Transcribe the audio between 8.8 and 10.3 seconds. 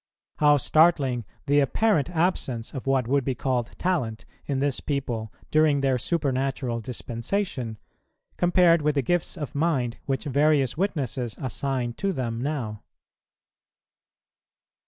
with the gifts of mind which